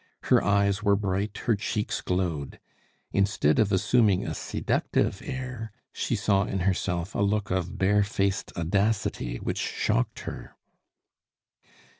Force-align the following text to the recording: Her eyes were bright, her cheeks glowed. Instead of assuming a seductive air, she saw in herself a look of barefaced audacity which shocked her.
Her 0.23 0.43
eyes 0.43 0.81
were 0.81 0.95
bright, 0.95 1.37
her 1.45 1.55
cheeks 1.55 2.01
glowed. 2.01 2.59
Instead 3.11 3.59
of 3.59 3.71
assuming 3.71 4.25
a 4.25 4.33
seductive 4.33 5.21
air, 5.23 5.71
she 5.93 6.15
saw 6.15 6.41
in 6.45 6.61
herself 6.61 7.13
a 7.13 7.21
look 7.21 7.51
of 7.51 7.77
barefaced 7.77 8.51
audacity 8.57 9.37
which 9.37 9.59
shocked 9.59 10.21
her. 10.21 10.55